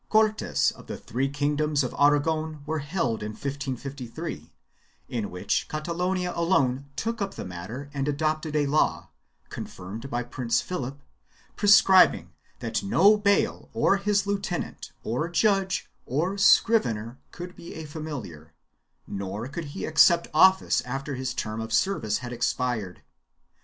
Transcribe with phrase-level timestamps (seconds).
[0.09, 4.51] Cortes of the three kingdoms of Aragon were held in 1553,
[5.07, 9.09] in which Catalonia alone took up the matter and adopted a law,
[9.49, 10.99] confirmed by Prince Philip,
[11.55, 18.53] prescribing that no bayle or his lieutenant, or judge, or scrivener could be a familiar,
[19.05, 23.03] nor could he accept office after his term of service had expired.